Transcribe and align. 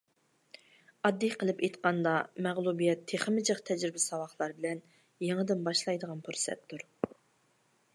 ئاددىي 1.09 1.31
قىلىپ 1.43 1.61
ئېيتقاندا 1.67 2.13
مەغلۇبىيەت 2.47 3.05
تېخىمۇ 3.13 3.45
جىق 3.51 3.63
تەجرىبە-ساۋاقلار 3.71 4.59
بىلەن 4.59 4.85
يېڭىدىن 5.31 5.65
باشلايدىغان 5.71 6.27
پۇرسەتتۇر. 6.31 6.89